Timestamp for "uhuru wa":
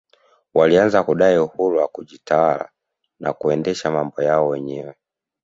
1.37-1.87